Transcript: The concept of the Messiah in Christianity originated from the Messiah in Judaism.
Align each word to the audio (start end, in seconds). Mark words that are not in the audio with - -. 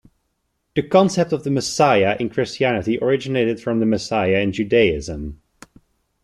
The 0.75 0.81
concept 0.81 1.31
of 1.31 1.43
the 1.43 1.51
Messiah 1.51 2.17
in 2.19 2.31
Christianity 2.31 2.97
originated 2.99 3.59
from 3.61 3.79
the 3.79 3.85
Messiah 3.85 4.37
in 4.39 4.51
Judaism. 4.51 5.39